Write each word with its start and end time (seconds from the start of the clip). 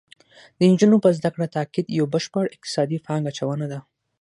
د 0.57 0.59
نجونو 0.71 0.95
په 1.03 1.09
زده 1.17 1.29
کړه 1.35 1.47
تاکید 1.55 1.87
یو 1.99 2.05
بشپړ 2.13 2.45
اقتصادي 2.55 2.97
پانګه 3.05 3.29
اچونه 3.31 3.65
ده 3.71 3.79